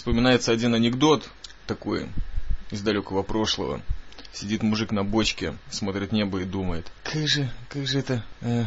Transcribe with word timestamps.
Вспоминается 0.00 0.50
один 0.50 0.74
анекдот 0.74 1.28
такой 1.66 2.08
из 2.70 2.80
далекого 2.80 3.22
прошлого. 3.22 3.82
Сидит 4.32 4.62
мужик 4.62 4.92
на 4.92 5.04
бочке, 5.04 5.52
смотрит 5.68 6.10
небо 6.10 6.40
и 6.40 6.44
думает, 6.44 6.90
как 7.04 7.28
же, 7.28 7.50
как 7.68 7.86
же 7.86 7.98
это, 7.98 8.24
э, 8.40 8.64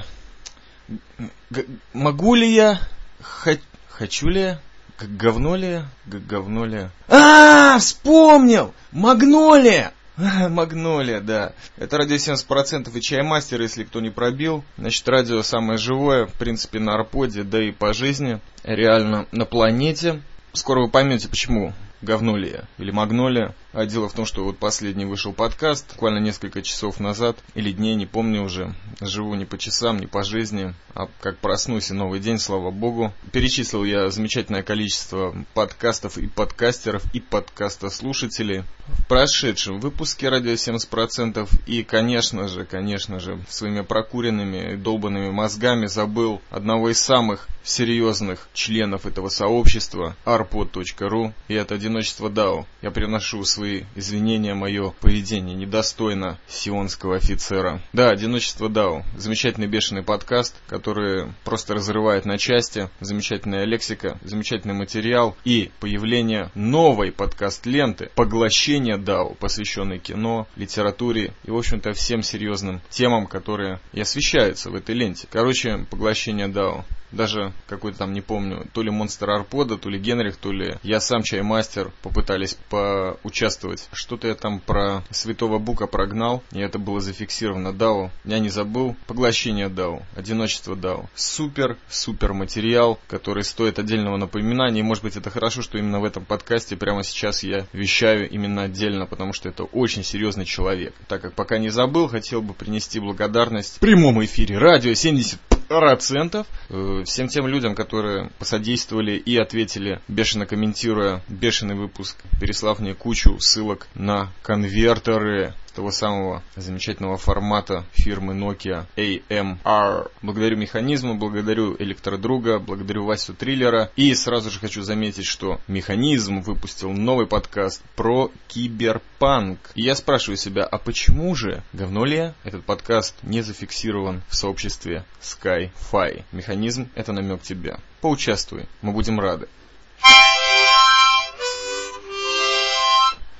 могу 1.91 2.35
ли 2.35 2.53
я, 2.53 2.79
х- 3.19 3.57
хочу 3.89 4.27
ли 4.27 4.41
я, 4.41 4.59
как 4.95 5.17
говно 5.17 5.55
ли 5.55 5.67
я, 5.67 5.89
как 6.07 6.23
говно 6.27 6.65
ли 6.65 6.75
я. 6.75 6.91
А, 7.07 7.79
вспомнил! 7.79 8.71
Магнолия! 8.91 9.91
Магнолия, 10.15 11.19
да. 11.19 11.53
Это 11.77 11.97
радио 11.97 12.17
70% 12.17 12.95
и 12.95 13.01
чаймастер, 13.01 13.59
если 13.59 13.85
кто 13.85 14.01
не 14.01 14.11
пробил. 14.11 14.63
Значит, 14.77 15.09
радио 15.09 15.41
самое 15.41 15.79
живое, 15.79 16.27
в 16.27 16.33
принципе, 16.33 16.77
на 16.77 16.93
арподе, 16.93 17.41
да 17.41 17.59
и 17.59 17.71
по 17.71 17.91
жизни. 17.91 18.39
Реально 18.63 19.25
на 19.31 19.45
планете. 19.45 20.21
Скоро 20.53 20.81
вы 20.81 20.87
поймете, 20.89 21.27
почему 21.27 21.73
говнолия 22.01 22.65
или 22.77 22.91
магнолия. 22.91 23.55
А 23.73 23.87
дело 23.87 24.07
в 24.07 24.13
том, 24.13 24.27
что 24.27 24.43
вот 24.43 24.59
последний 24.59 25.05
вышел 25.05 25.33
подкаст, 25.33 25.93
буквально 25.93 26.19
несколько 26.19 26.61
часов 26.61 26.99
назад, 26.99 27.37
или 27.55 27.71
дней, 27.71 27.95
не 27.95 28.05
помню 28.05 28.43
уже. 28.43 28.75
Живу 29.01 29.33
не 29.33 29.45
по 29.45 29.57
часам, 29.57 29.97
не 29.97 30.05
по 30.05 30.23
жизни, 30.23 30.75
а 30.93 31.07
как 31.21 31.39
проснусь 31.39 31.89
и 31.89 31.93
новый 31.95 32.19
день, 32.19 32.37
слава 32.37 32.69
богу. 32.69 33.11
Перечислил 33.31 33.83
я 33.83 34.11
замечательное 34.11 34.61
количество 34.61 35.35
подкастов 35.55 36.19
и 36.19 36.27
подкастеров, 36.27 37.03
и 37.15 37.19
подкастослушателей 37.19 38.63
в 38.85 39.07
прошедшем 39.07 39.79
выпуске 39.79 40.29
«Радио 40.29 40.51
70%». 40.51 41.49
И, 41.65 41.83
конечно 41.83 42.47
же, 42.47 42.65
конечно 42.65 43.19
же, 43.19 43.39
своими 43.49 43.81
прокуренными, 43.81 44.75
долбанными 44.75 45.31
мозгами 45.31 45.87
забыл 45.87 46.41
одного 46.51 46.91
из 46.91 46.99
самых 46.99 47.47
серьезных 47.63 48.47
членов 48.53 49.05
этого 49.05 49.29
сообщества, 49.29 50.15
arpod.ru, 50.25 51.33
и 51.47 51.53
это 51.55 51.75
«Одиночество 51.75 52.29
Дао». 52.29 52.67
Я 52.81 52.91
приношу 52.91 53.43
свои 53.45 53.62
свои 53.63 53.83
извинения, 53.95 54.53
мое 54.55 54.89
поведение 54.99 55.55
недостойно 55.55 56.37
сионского 56.49 57.15
офицера. 57.15 57.81
Да, 57.93 58.09
«Одиночество 58.09 58.67
Дау». 58.67 59.05
Замечательный 59.15 59.67
бешеный 59.67 60.03
подкаст, 60.03 60.53
который 60.67 61.31
просто 61.45 61.73
разрывает 61.73 62.25
на 62.25 62.37
части. 62.37 62.89
Замечательная 62.99 63.63
лексика, 63.63 64.19
замечательный 64.21 64.73
материал 64.73 65.37
и 65.45 65.71
появление 65.79 66.51
новой 66.55 67.13
подкаст-ленты 67.13 68.11
«Поглощение 68.15 68.97
Дау», 68.97 69.35
посвященной 69.35 69.99
кино, 69.99 70.45
литературе 70.57 71.31
и, 71.45 71.51
в 71.51 71.55
общем-то, 71.55 71.93
всем 71.93 72.21
серьезным 72.21 72.81
темам, 72.89 73.27
которые 73.27 73.79
и 73.93 74.01
освещаются 74.01 74.71
в 74.71 74.75
этой 74.75 74.93
ленте. 74.93 75.25
Короче, 75.31 75.85
«Поглощение 75.89 76.49
Дау» 76.49 76.83
даже 77.13 77.53
какой-то 77.67 77.99
там, 77.99 78.13
не 78.13 78.21
помню, 78.21 78.67
то 78.73 78.81
ли 78.81 78.89
Монстр 78.89 79.29
Арпода, 79.29 79.77
то 79.77 79.89
ли 79.89 79.99
Генрих, 79.99 80.37
то 80.37 80.51
ли 80.51 80.77
я 80.83 80.99
сам 80.99 81.23
Чаймастер 81.23 81.91
попытались 82.01 82.57
поучаствовать. 82.69 83.87
Что-то 83.93 84.27
я 84.27 84.35
там 84.35 84.59
про 84.59 85.03
Святого 85.11 85.59
Бука 85.59 85.87
прогнал, 85.87 86.43
и 86.51 86.59
это 86.59 86.79
было 86.79 86.99
зафиксировано 86.99 87.73
Дау. 87.73 88.11
Я 88.25 88.39
не 88.39 88.49
забыл. 88.49 88.95
Поглощение 89.07 89.69
Дау, 89.69 90.03
одиночество 90.15 90.75
Дау. 90.75 91.09
Супер, 91.15 91.77
супер 91.89 92.33
материал, 92.33 92.99
который 93.07 93.43
стоит 93.43 93.79
отдельного 93.79 94.17
напоминания. 94.17 94.79
И 94.79 94.83
может 94.83 95.03
быть 95.03 95.15
это 95.15 95.29
хорошо, 95.29 95.61
что 95.61 95.77
именно 95.77 95.99
в 95.99 96.05
этом 96.05 96.25
подкасте 96.25 96.75
прямо 96.75 97.03
сейчас 97.03 97.43
я 97.43 97.65
вещаю 97.73 98.29
именно 98.29 98.63
отдельно, 98.63 99.05
потому 99.05 99.33
что 99.33 99.49
это 99.49 99.63
очень 99.63 100.03
серьезный 100.03 100.45
человек. 100.45 100.93
Так 101.07 101.21
как 101.21 101.33
пока 101.33 101.57
не 101.57 101.69
забыл, 101.69 102.07
хотел 102.07 102.41
бы 102.41 102.53
принести 102.53 102.99
благодарность 102.99 103.77
в 103.77 103.79
прямом 103.79 104.23
эфире 104.23 104.57
радио 104.57 104.93
70 104.93 105.52
процентов 105.67 106.47
э, 106.69 107.03
всем 107.05 107.27
тем 107.27 107.47
людям, 107.47 107.75
которые 107.75 108.29
посодействовали 108.39 109.13
и 109.13 109.37
ответили, 109.37 110.01
бешено 110.07 110.45
комментируя 110.45 111.21
бешеный 111.27 111.75
выпуск, 111.75 112.17
переслав 112.39 112.79
мне 112.79 112.93
кучу 112.93 113.39
ссылок 113.39 113.87
на 113.95 114.31
конвертеры 114.41 115.53
того 115.73 115.91
самого 115.91 116.43
замечательного 116.55 117.17
формата 117.17 117.83
фирмы 117.93 118.33
Nokia 118.33 118.85
AMR. 118.95 120.11
Благодарю 120.21 120.57
механизму, 120.57 121.15
благодарю 121.15 121.75
электродруга, 121.79 122.59
благодарю 122.59 123.05
Васю 123.05 123.33
Триллера. 123.33 123.91
И 123.95 124.13
сразу 124.13 124.49
же 124.49 124.59
хочу 124.59 124.83
заметить, 124.83 125.25
что 125.25 125.59
механизм 125.67 126.41
выпустил 126.41 126.91
новый 126.91 127.27
подкаст 127.27 127.81
про 127.95 128.31
киберпанк. 128.47 129.59
И 129.75 129.81
я 129.81 129.95
спрашиваю 129.95 130.37
себя, 130.37 130.63
а 130.63 130.77
почему 130.77 131.35
же, 131.35 131.63
говно 131.73 132.05
ли 132.05 132.33
этот 132.43 132.63
подкаст 132.63 133.15
не 133.23 133.41
зафиксирован 133.41 134.21
в 134.27 134.35
сообществе 134.35 135.03
Sky-Fi? 135.21 136.23
Механизм— 136.31 136.89
это 136.95 137.11
намек 137.11 137.41
тебе. 137.41 137.77
Поучаствуй, 138.01 138.67
мы 138.81 138.91
будем 138.91 139.19
рады. 139.19 139.47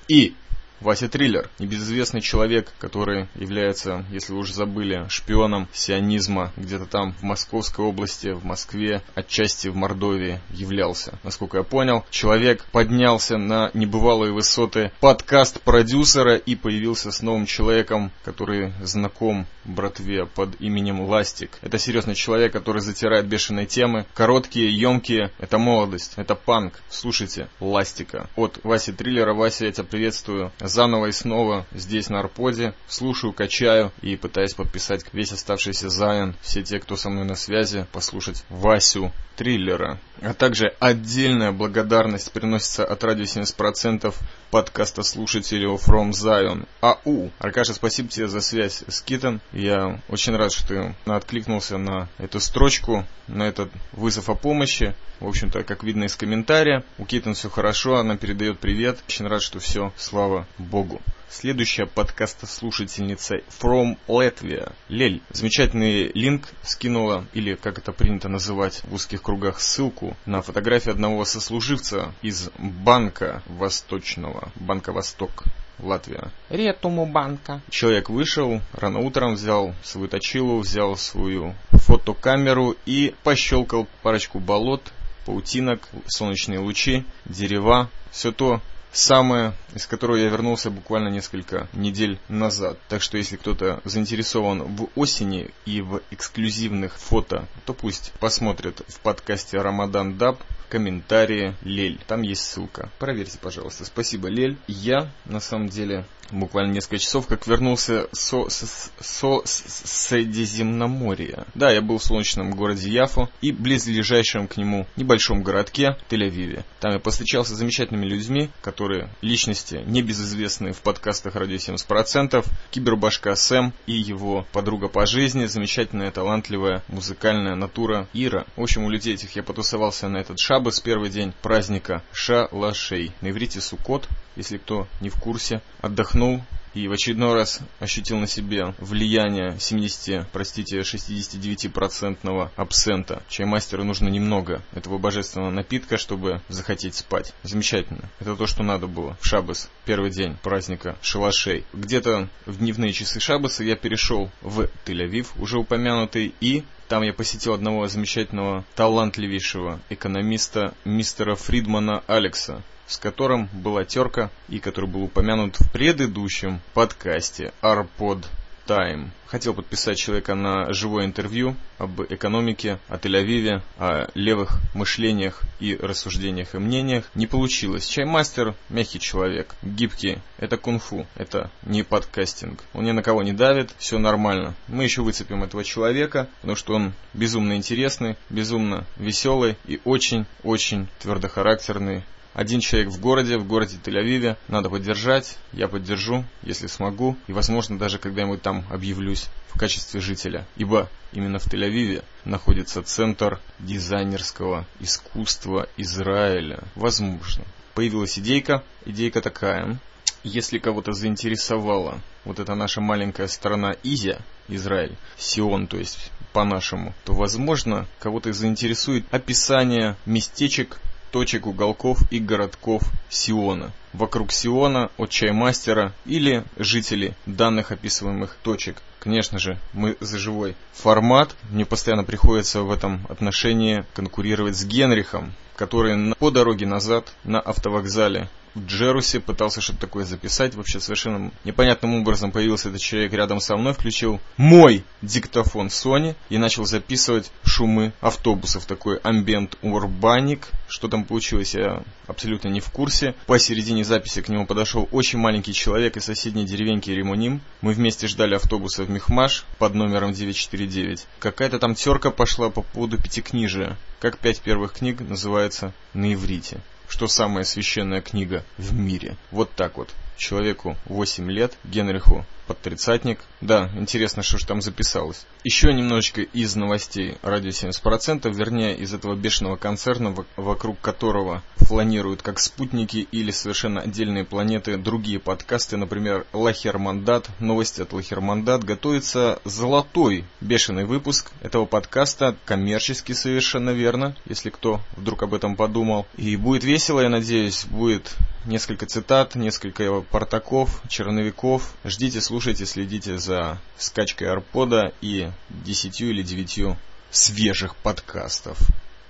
И 0.08 0.36
Вася 0.84 1.08
Триллер, 1.08 1.50
небезызвестный 1.60 2.20
человек, 2.20 2.74
который 2.78 3.28
является, 3.36 4.06
если 4.12 4.34
вы 4.34 4.40
уже 4.40 4.54
забыли, 4.54 5.06
шпионом 5.08 5.70
сионизма 5.72 6.52
где-то 6.58 6.86
там 6.86 7.14
в 7.14 7.24
Московской 7.24 7.86
области, 7.86 8.34
в 8.34 8.44
Москве, 8.44 9.02
отчасти 9.16 9.70
в 9.70 9.78
Мордовии 9.78 10.42
являлся. 10.50 11.18
Насколько 11.24 11.60
я 11.60 11.64
понял, 11.64 12.04
человек 12.10 12.66
поднялся 12.74 13.38
на 13.38 13.72
небывалые 13.74 14.34
высоты 14.34 14.92
подкаст-продюсера 15.00 16.36
и 16.36 16.56
появился 16.56 17.12
с 17.12 17.22
новым 17.22 17.46
человеком, 17.46 18.12
который 18.26 18.74
знаком 18.82 19.48
братве 19.64 20.26
под 20.26 20.60
именем 20.60 21.02
Ластик. 21.02 21.58
Это 21.62 21.78
серьезный 21.78 22.16
человек, 22.16 22.52
который 22.52 22.82
затирает 22.82 23.26
бешеные 23.26 23.66
темы, 23.68 24.06
короткие, 24.14 24.78
емкие. 24.78 25.32
Это 25.40 25.58
молодость, 25.58 26.14
это 26.18 26.36
панк. 26.36 26.82
Слушайте, 26.90 27.48
Ластика. 27.62 28.30
От 28.36 28.60
Васи 28.64 28.92
Триллера. 28.92 29.34
Вася, 29.34 29.66
я 29.66 29.72
тебя 29.72 29.86
приветствую 29.86 30.52
заново 30.74 31.08
и 31.08 31.12
снова 31.12 31.66
здесь 31.72 32.10
на 32.10 32.20
Арподе, 32.20 32.74
слушаю, 32.88 33.32
качаю 33.32 33.92
и 34.02 34.16
пытаюсь 34.16 34.54
подписать 34.54 35.06
весь 35.14 35.32
оставшийся 35.32 35.90
Зайон, 35.90 36.36
все 36.42 36.64
те, 36.64 36.80
кто 36.80 36.96
со 36.96 37.10
мной 37.10 37.26
на 37.26 37.36
связи, 37.36 37.86
послушать 37.92 38.44
Васю 38.50 39.12
триллера. 39.36 40.00
А 40.22 40.34
также 40.34 40.74
отдельная 40.80 41.52
благодарность 41.52 42.32
приносится 42.32 42.86
от 42.86 43.04
радио 43.04 43.24
70% 43.24 44.14
подкаста 44.52 45.04
слушателю 45.04 45.76
From 45.76 46.12
Zion. 46.12 46.68
АУ. 46.82 47.32
Аркаша, 47.40 47.74
спасибо 47.74 48.10
тебе 48.10 48.28
за 48.28 48.42
связь 48.42 48.84
с 48.88 49.02
Китом. 49.02 49.42
Я 49.52 50.00
очень 50.08 50.36
рад, 50.36 50.52
что 50.52 50.68
ты 50.68 50.96
откликнулся 51.06 51.78
на 51.78 52.08
эту 52.18 52.40
строчку, 52.40 53.06
на 53.28 53.44
этот 53.44 53.72
вызов 53.92 54.30
о 54.30 54.36
помощи. 54.36 54.96
В 55.20 55.28
общем-то, 55.28 55.64
как 55.64 55.84
видно 55.84 56.06
из 56.06 56.16
комментария, 56.16 56.84
у 56.98 57.06
Китон 57.06 57.34
все 57.34 57.50
хорошо, 57.50 57.96
она 57.98 58.18
передает 58.18 58.60
привет. 58.60 59.00
Очень 59.08 59.28
рад, 59.28 59.42
что 59.42 59.60
все, 59.60 59.92
слава 59.98 60.48
Богу. 60.64 61.02
Следующая 61.30 61.86
подкастослушательница 61.88 63.38
From 63.60 63.98
Latvia. 64.08 64.72
Лель, 64.88 65.22
замечательный 65.32 66.12
линк 66.14 66.48
скинула, 66.62 67.26
или 67.34 67.56
как 67.56 67.80
это 67.80 67.92
принято 67.92 68.30
называть 68.30 68.84
в 68.84 68.94
узких 68.94 69.22
кругах, 69.24 69.60
ссылку 69.60 70.16
на 70.26 70.42
фотографию 70.42 70.94
одного 70.94 71.26
сослуживца 71.26 72.14
из 72.22 72.52
банка 72.60 73.42
Восточного, 73.48 74.52
Банка 74.56 74.92
Восток. 74.92 75.44
Латвия. 75.80 76.32
Ретуму 76.50 77.08
банка. 77.08 77.62
Человек 77.70 78.10
вышел, 78.10 78.62
рано 78.74 79.00
утром 79.00 79.34
взял 79.34 79.74
свою 79.84 80.08
точилу, 80.08 80.60
взял 80.60 80.96
свою 80.98 81.56
фотокамеру 81.72 82.76
и 82.86 83.16
пощелкал 83.24 83.88
парочку 84.04 84.40
болот, 84.40 84.94
паутинок, 85.26 85.90
солнечные 86.08 86.60
лучи, 86.60 87.06
дерева. 87.26 87.90
Все 88.12 88.32
то, 88.32 88.62
самое, 88.94 89.54
из 89.76 89.86
которого 89.88 90.16
я 90.16 90.30
вернулся 90.30 90.70
буквально 90.70 91.10
несколько 91.10 91.68
недель 91.74 92.20
назад. 92.30 92.78
Так 92.88 93.02
что 93.02 93.18
если 93.18 93.36
кто-то 93.36 93.82
заинтересован 93.84 94.64
в 94.76 94.90
осени 94.96 95.52
и 95.66 95.82
в 95.82 96.02
эксклюзивных 96.12 96.98
фото, 96.98 97.48
то 97.66 97.74
пусть 97.74 98.14
посмотрит 98.20 98.82
в 98.88 99.00
подкасте 99.00 99.60
Рамадан 99.60 100.18
Даб 100.18 100.42
комментарии 100.74 101.54
Лель. 101.62 102.00
Там 102.08 102.24
есть 102.24 102.42
ссылка. 102.42 102.90
Проверьте, 102.98 103.38
пожалуйста. 103.38 103.86
Спасибо, 103.86 104.28
Лель. 104.28 104.58
Я, 104.66 105.12
на 105.26 105.40
самом 105.40 105.70
деле, 105.70 106.04
буквально 106.32 106.74
несколько 106.74 106.98
часов, 106.98 107.28
как 107.28 107.48
вернулся 107.48 108.08
со, 108.12 108.50
со, 108.50 108.66
со, 109.00 109.42
Средиземноморья. 109.46 111.46
Да, 111.54 111.72
я 111.72 111.82
был 111.82 111.98
в 111.98 112.04
солнечном 112.04 112.52
городе 112.52 112.90
Яфу 112.90 113.30
и 113.42 113.52
близлежащем 113.52 114.48
к 114.48 114.58
нему 114.58 114.88
небольшом 114.96 115.44
городке 115.44 115.98
Тель-Авиве. 116.10 116.64
Там 116.80 116.94
я 116.94 117.00
повстречался 117.00 117.54
с 117.54 117.58
замечательными 117.58 118.06
людьми, 118.06 118.50
которые 118.62 119.10
личности 119.22 119.84
небезызвестные 119.86 120.74
в 120.74 120.82
подкастах 120.82 121.36
«Радио 121.36 121.58
70%», 121.58 122.46
Кибербашка 122.72 123.36
Сэм 123.36 123.74
и 123.86 123.94
его 123.94 124.48
подруга 124.52 124.88
по 124.88 125.06
жизни, 125.06 125.46
замечательная, 125.46 126.12
талантливая, 126.12 126.84
музыкальная 126.88 127.56
натура 127.56 128.08
Ира. 128.14 128.46
В 128.56 128.64
общем, 128.64 128.86
у 128.86 128.90
людей 128.90 129.14
этих 129.14 129.36
я 129.36 129.44
потусовался 129.44 130.10
на 130.10 130.18
этот 130.18 130.40
шабас, 130.64 130.80
первый 130.80 131.10
день 131.10 131.34
праздника 131.42 132.02
Шалашей. 132.14 133.12
На 133.20 133.32
иврите 133.32 133.60
Сукот, 133.60 134.08
если 134.38 134.58
кто 134.58 134.88
не 135.02 135.10
в 135.10 135.16
курсе. 135.20 135.62
Отдохнул, 135.82 136.42
и 136.74 136.88
в 136.88 136.92
очередной 136.92 137.34
раз 137.34 137.60
ощутил 137.80 138.18
на 138.18 138.28
себе 138.28 138.74
влияние 138.80 139.58
70, 139.60 140.28
простите, 140.32 140.80
69% 140.80 142.52
абсента. 142.56 143.24
Чаймастеру 143.30 143.84
нужно 143.84 144.10
немного 144.10 144.62
этого 144.74 144.98
божественного 144.98 145.52
напитка, 145.52 145.98
чтобы 145.98 146.42
захотеть 146.50 146.96
спать. 146.96 147.34
Замечательно. 147.44 148.10
Это 148.20 148.36
то, 148.36 148.48
что 148.48 148.64
надо 148.64 148.88
было 148.88 149.18
в 149.20 149.26
Шабас, 149.26 149.70
первый 149.86 150.12
день 150.12 150.36
праздника 150.42 150.98
шалашей. 151.02 151.66
Где-то 151.74 152.30
в 152.46 152.58
дневные 152.58 152.94
часы 152.94 153.20
Шабаса 153.20 153.64
я 153.64 153.76
перешел 153.76 154.30
в 154.42 154.70
Тель-Авив, 154.86 155.28
уже 155.38 155.60
упомянутый, 155.60 156.34
и 156.40 156.64
там 156.88 157.04
я 157.04 157.14
посетил 157.14 157.54
одного 157.54 157.88
замечательного, 157.88 158.66
талантливейшего 158.76 159.80
экономиста 159.90 160.74
мистера 160.86 161.36
Фридмана 161.36 162.04
Алекса, 162.08 162.62
с 162.94 162.98
которым 162.98 163.50
была 163.52 163.86
терка 163.86 164.30
и 164.50 164.60
который 164.60 164.88
был 164.88 165.02
упомянут 165.04 165.60
в 165.60 165.72
предыдущем 165.72 166.62
подкасте 166.76 167.52
Арпод 167.60 168.28
Time. 168.68 169.10
Хотел 169.26 169.56
подписать 169.56 169.98
человека 169.98 170.36
на 170.36 170.72
живое 170.72 171.06
интервью 171.06 171.56
об 171.80 172.02
экономике, 172.04 172.78
о 172.88 172.98
Тель-Авиве, 172.98 173.64
о 173.80 174.12
левых 174.14 174.60
мышлениях 174.76 175.42
и 175.60 175.76
рассуждениях 175.76 176.54
и 176.54 176.60
мнениях. 176.60 177.10
Не 177.16 177.26
получилось. 177.26 177.88
Чаймастер– 177.88 178.54
мягкий 178.70 179.00
человек, 179.00 179.56
гибкий. 179.64 180.20
Это 180.38 180.58
кунг-фу, 180.58 181.08
это 181.16 181.50
не 181.64 181.82
подкастинг. 181.82 182.64
Он 182.74 182.86
ни 182.86 182.92
на 182.92 183.02
кого 183.02 183.24
не 183.24 183.34
давит, 183.34 183.72
все 183.80 183.98
нормально. 183.98 184.54
Мы 184.68 184.84
еще 184.84 185.02
выцепим 185.02 185.44
этого 185.44 185.64
человека, 185.64 186.30
потому 186.42 186.56
что 186.56 186.76
он 186.76 186.94
безумно 187.16 187.58
интересный, 187.58 188.18
безумно 188.30 188.86
веселый 188.98 189.58
и 189.66 189.82
очень-очень 189.84 190.88
твердохарактерный 191.00 192.04
один 192.34 192.60
человек 192.60 192.90
в 192.90 193.00
городе, 193.00 193.38
в 193.38 193.48
городе 193.48 193.78
Тель-Авиве, 193.84 194.38
надо 194.48 194.70
поддержать, 194.70 195.38
я 195.52 195.68
поддержу, 195.68 196.26
если 196.42 196.68
смогу, 196.68 197.16
и, 197.28 197.34
возможно, 197.34 197.78
даже 197.78 198.00
когда-нибудь 198.00 198.42
там 198.42 198.66
объявлюсь 198.70 199.28
в 199.50 199.60
качестве 199.60 200.02
жителя. 200.02 200.48
Ибо 200.56 200.90
именно 201.12 201.40
в 201.40 201.48
Тель-Авиве 201.48 202.04
находится 202.26 202.82
центр 202.82 203.40
дизайнерского 203.60 204.66
искусства 204.80 205.70
Израиля. 205.78 206.64
Возможно. 206.76 207.46
Появилась 207.76 208.18
идейка, 208.18 208.64
идейка 208.86 209.22
такая. 209.22 209.80
Если 210.24 210.58
кого-то 210.58 210.94
заинтересовала 210.94 212.00
вот 212.24 212.40
эта 212.40 212.56
наша 212.56 212.82
маленькая 212.82 213.28
страна 213.28 213.76
Изя, 213.84 214.20
Израиль, 214.48 214.96
Сион, 215.18 215.68
то 215.68 215.78
есть 215.78 216.12
по-нашему, 216.32 216.94
то, 217.04 217.14
возможно, 217.14 217.88
кого-то 218.00 218.32
заинтересует 218.34 219.06
описание 219.12 219.98
местечек 220.06 220.80
точек, 221.14 221.46
уголков 221.46 222.00
и 222.12 222.20
городков 222.20 222.82
Сиона. 223.08 223.72
Вокруг 223.94 224.32
Сиона 224.32 224.90
от 224.98 225.12
чаймастера 225.12 225.94
или 226.06 226.44
жители 226.58 227.16
данных 227.28 227.72
описываемых 227.72 228.36
точек. 228.42 228.82
Конечно 229.00 229.38
же, 229.38 229.60
мы 229.74 229.96
за 230.00 230.18
живой 230.18 230.56
формат. 230.74 231.36
Мне 231.52 231.66
постоянно 231.66 232.04
приходится 232.04 232.64
в 232.64 232.72
этом 232.72 233.06
отношении 233.10 233.86
конкурировать 233.94 234.58
с 234.58 234.66
Генрихом, 234.66 235.34
который 235.56 236.16
по 236.16 236.32
дороге 236.32 236.66
назад 236.66 237.14
на 237.24 237.40
автовокзале 237.40 238.28
в 238.56 238.66
Джерусе, 238.66 239.20
пытался 239.20 239.62
что-то 239.62 239.80
такое 239.80 240.06
записать. 240.06 240.56
Вообще 240.56 240.80
совершенно 240.80 241.32
непонятным 241.44 241.96
образом 241.96 242.32
появился 242.32 242.70
этот 242.70 242.82
человек 242.82 243.14
рядом 243.14 243.40
со 243.40 243.56
мной, 243.56 243.74
включил 243.74 244.20
мой 244.38 244.84
диктофон 245.02 245.68
Sony 245.68 246.16
и 246.30 246.38
начал 246.38 246.66
записывать 246.66 247.32
шумы 247.44 247.94
автобусов. 248.02 248.66
Такой 248.66 248.98
амбиент 248.98 249.58
урбаник. 249.62 250.48
Что 250.68 250.88
там 250.88 251.04
получилось, 251.04 251.56
я 251.56 251.84
абсолютно 252.08 252.50
не 252.50 252.60
в 252.60 252.70
курсе. 252.70 253.16
Посередине 253.26 253.84
записи 253.84 254.22
к 254.22 254.30
нему 254.30 254.46
подошел 254.46 254.88
очень 254.92 255.20
маленький 255.20 255.54
человек 255.54 255.98
из 255.98 256.06
соседней 256.06 256.46
деревеньки 256.46 256.92
Римуним. 256.92 257.42
Мы 257.62 257.74
вместе 257.74 258.08
ждали 258.08 258.36
автобуса 258.36 258.84
в 258.84 258.90
Мехмаш 258.90 259.46
под 259.58 259.74
номером 259.76 260.14
949. 260.14 261.06
Какая-то 261.20 261.60
там 261.60 261.76
терка 261.76 262.12
пошла 262.12 262.50
по 262.50 262.62
поводу 262.62 262.98
пятикнижия. 262.98 263.78
Как 264.00 264.18
пять 264.18 264.42
первых 264.42 264.74
книг 264.74 265.00
называется 265.00 265.74
на 265.94 266.14
иврите 266.14 266.60
что 266.94 267.08
самая 267.08 267.44
священная 267.44 268.02
книга 268.02 268.46
в 268.60 268.76
мире. 268.76 269.18
Вот 269.32 269.52
так 269.56 269.78
вот. 269.78 269.90
Человеку 270.18 270.78
8 270.86 271.30
лет, 271.32 271.58
Генриху 271.64 272.26
под 272.48 272.60
тридцатник. 272.60 273.20
Да, 273.42 273.70
интересно, 273.76 274.24
что 274.24 274.38
же 274.38 274.46
там 274.46 274.62
записалось. 274.62 275.26
Еще 275.44 275.74
немножечко 275.74 276.22
из 276.22 276.56
новостей 276.56 277.18
радио 277.22 277.50
70%, 277.50 278.32
вернее, 278.34 278.76
из 278.76 278.94
этого 278.94 279.16
бешеного 279.16 279.56
концерна, 279.56 280.16
вокруг 280.36 280.80
которого 280.80 281.42
фланируют 281.58 282.22
как 282.22 282.40
спутники 282.40 283.08
или 283.12 283.32
совершенно 283.32 283.82
отдельные 283.82 284.26
планеты 284.26 284.78
другие 284.78 285.20
подкасты, 285.20 285.78
например, 285.78 286.26
Лахермандат, 286.34 287.30
новости 287.40 287.82
от 287.82 287.94
Лахермандат. 287.94 288.64
Готовится 288.64 289.40
золотой 289.46 290.26
бешеный 290.42 290.86
выпуск 290.86 291.32
этого 291.42 291.66
подкаста, 291.66 292.36
коммерчески 292.46 293.14
совершенно 293.14 293.72
верно, 293.72 294.16
если 294.26 294.50
кто 294.50 294.82
вдруг 294.96 295.24
об 295.24 295.34
этом 295.34 295.56
подумал. 295.56 296.06
И 296.18 296.36
будет 296.36 296.64
весело, 296.64 297.02
я 297.02 297.10
надеюсь, 297.10 297.66
будет 297.66 298.16
несколько 298.46 298.86
цитат, 298.86 299.36
несколько 299.36 300.02
портаков, 300.02 300.82
черновиков. 300.88 301.74
Ждите, 301.84 302.22
слушайте, 302.22 302.66
следите 302.66 303.18
за 303.18 303.60
скачкой 303.78 304.30
арпода 304.30 304.94
и 305.02 305.30
десятью 305.50 306.10
или 306.10 306.24
девятью 306.24 306.78
свежих 307.12 307.76
подкастов. 307.76 308.58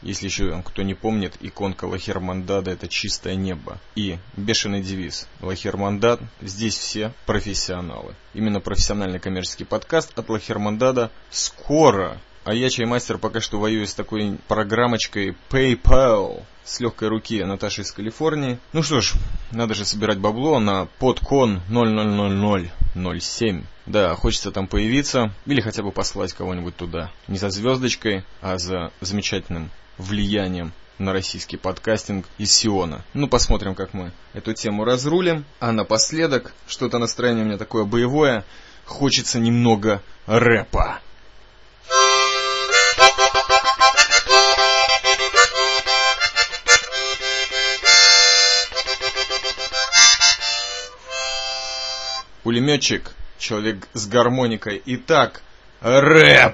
Если 0.03 0.25
еще 0.25 0.61
кто 0.65 0.81
не 0.81 0.95
помнит, 0.95 1.37
иконка 1.39 1.85
Лахермандада 1.85 2.71
это 2.71 2.89
чистое 2.89 3.35
небо. 3.35 3.79
И 3.95 4.19
бешеный 4.35 4.81
девиз 4.81 5.27
Лахермандад, 5.39 6.19
здесь 6.41 6.77
все 6.77 7.13
профессионалы. 7.25 8.13
Именно 8.33 8.59
профессиональный 8.59 9.19
коммерческий 9.19 9.63
подкаст 9.63 10.11
от 10.19 10.29
Лахермандада 10.29 11.09
скоро. 11.29 12.19
А 12.45 12.53
я, 12.53 12.69
чаймастер, 12.69 13.17
пока 13.19 13.39
что 13.39 13.57
воюю 13.57 13.87
с 13.87 13.93
такой 13.93 14.37
программочкой 14.49 15.37
PayPal 15.49 16.43
с 16.65 16.81
легкой 16.81 17.07
руки 17.07 17.41
Наташи 17.41 17.83
из 17.83 17.91
Калифорнии. 17.93 18.59
Ну 18.73 18.83
что 18.83 18.99
ж, 18.99 19.13
надо 19.51 19.73
же 19.73 19.85
собирать 19.85 20.17
бабло 20.17 20.59
на 20.59 20.87
подкон 20.99 21.61
000007. 21.69 23.63
Да, 23.85 24.15
хочется 24.15 24.51
там 24.51 24.67
появиться 24.67 25.33
или 25.45 25.61
хотя 25.61 25.83
бы 25.83 25.93
послать 25.93 26.33
кого-нибудь 26.33 26.75
туда. 26.75 27.11
Не 27.29 27.37
за 27.37 27.49
звездочкой, 27.49 28.25
а 28.41 28.57
за 28.57 28.91
замечательным 28.99 29.71
влиянием 29.97 30.73
на 30.99 31.13
российский 31.13 31.55
подкастинг 31.55 32.25
из 32.37 32.51
Сиона. 32.51 33.05
Ну, 33.13 33.29
посмотрим, 33.29 33.73
как 33.73 33.93
мы 33.93 34.11
эту 34.33 34.53
тему 34.53 34.83
разрулим. 34.83 35.45
А 35.61 35.71
напоследок, 35.71 36.53
что-то 36.67 36.97
настроение 36.97 37.45
у 37.45 37.47
меня 37.47 37.57
такое 37.57 37.85
боевое, 37.85 38.43
хочется 38.85 39.39
немного 39.39 40.01
рэпа. 40.25 40.99
Пулеметчик, 52.53 53.15
человек 53.39 53.87
с 53.93 54.05
гармоникой. 54.05 54.79
Итак, 54.85 55.41
рэп! 55.81 56.53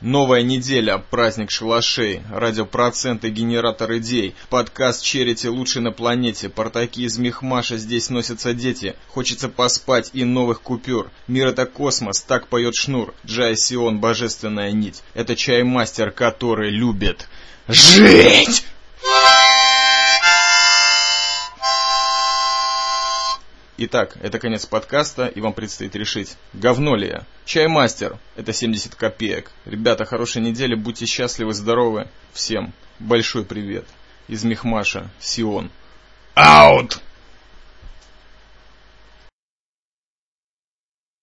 Новая 0.00 0.40
неделя, 0.40 1.04
праздник 1.10 1.50
шалашей, 1.50 2.22
радиопроценты, 2.32 3.28
генератор 3.28 3.98
идей, 3.98 4.34
подкаст 4.48 5.04
Черити 5.04 5.48
лучший 5.48 5.82
на 5.82 5.92
планете, 5.92 6.48
портаки 6.48 7.02
из 7.02 7.18
Мехмаша, 7.18 7.76
здесь 7.76 8.08
носятся 8.08 8.54
дети, 8.54 8.96
хочется 9.08 9.50
поспать 9.50 10.08
и 10.14 10.24
новых 10.24 10.62
купюр. 10.62 11.10
Мир 11.28 11.48
это 11.48 11.66
космос, 11.66 12.22
так 12.22 12.48
поет 12.48 12.74
шнур, 12.74 13.12
Джай 13.26 13.54
Сион, 13.54 14.00
божественная 14.00 14.72
нить. 14.72 15.02
Это 15.12 15.36
чаймастер, 15.36 16.10
который 16.10 16.70
любит 16.70 17.28
жить! 17.68 18.64
Итак, 23.78 24.18
это 24.20 24.38
конец 24.38 24.66
подкаста, 24.66 25.26
и 25.26 25.40
вам 25.40 25.54
предстоит 25.54 25.96
решить, 25.96 26.36
говно 26.52 26.94
ли 26.94 27.08
я. 27.08 27.22
Чаймастер, 27.46 28.18
это 28.36 28.52
70 28.52 28.94
копеек. 28.94 29.50
Ребята, 29.64 30.04
хорошей 30.04 30.42
недели, 30.42 30.74
будьте 30.74 31.06
счастливы, 31.06 31.54
здоровы. 31.54 32.08
Всем 32.34 32.74
большой 32.98 33.44
привет. 33.46 33.86
Из 34.28 34.44
Мехмаша, 34.44 35.10
Сион. 35.20 35.70
Аут! 36.34 37.00